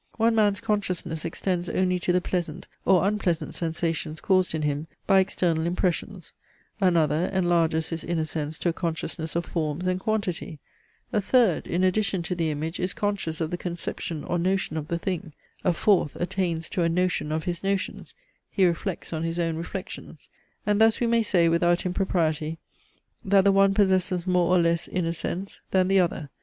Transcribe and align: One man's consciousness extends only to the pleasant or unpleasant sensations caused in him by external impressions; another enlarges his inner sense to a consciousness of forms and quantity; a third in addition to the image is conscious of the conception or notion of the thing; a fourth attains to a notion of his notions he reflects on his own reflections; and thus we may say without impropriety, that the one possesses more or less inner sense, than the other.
One 0.17 0.33
man's 0.33 0.59
consciousness 0.59 1.25
extends 1.25 1.69
only 1.69 1.99
to 1.99 2.11
the 2.11 2.21
pleasant 2.21 2.65
or 2.85 3.05
unpleasant 3.07 3.53
sensations 3.53 4.19
caused 4.19 4.55
in 4.55 4.63
him 4.63 4.87
by 5.05 5.19
external 5.19 5.67
impressions; 5.67 6.33
another 6.79 7.25
enlarges 7.31 7.89
his 7.89 8.03
inner 8.03 8.25
sense 8.25 8.57
to 8.57 8.69
a 8.69 8.73
consciousness 8.73 9.35
of 9.35 9.45
forms 9.45 9.85
and 9.85 9.99
quantity; 9.99 10.57
a 11.13 11.21
third 11.21 11.67
in 11.67 11.83
addition 11.83 12.23
to 12.23 12.33
the 12.33 12.49
image 12.49 12.79
is 12.79 12.93
conscious 12.95 13.39
of 13.39 13.51
the 13.51 13.59
conception 13.59 14.23
or 14.23 14.39
notion 14.39 14.75
of 14.75 14.87
the 14.87 14.97
thing; 14.97 15.33
a 15.63 15.71
fourth 15.71 16.15
attains 16.15 16.67
to 16.69 16.81
a 16.81 16.89
notion 16.89 17.31
of 17.31 17.43
his 17.43 17.61
notions 17.61 18.15
he 18.49 18.65
reflects 18.65 19.13
on 19.13 19.21
his 19.21 19.37
own 19.37 19.55
reflections; 19.55 20.29
and 20.65 20.81
thus 20.81 20.99
we 20.99 21.05
may 21.05 21.21
say 21.21 21.47
without 21.47 21.85
impropriety, 21.85 22.57
that 23.23 23.43
the 23.43 23.51
one 23.51 23.75
possesses 23.75 24.25
more 24.25 24.49
or 24.49 24.59
less 24.59 24.87
inner 24.87 25.13
sense, 25.13 25.61
than 25.69 25.87
the 25.87 25.99
other. 25.99 26.31